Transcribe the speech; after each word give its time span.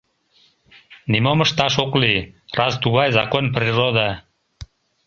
Нимом 1.11 1.39
ышташ 1.45 1.73
ок 1.83 1.93
лий, 2.01 2.19
раз 2.57 2.73
тугай 2.83 3.09
закон-природа... 3.17 4.09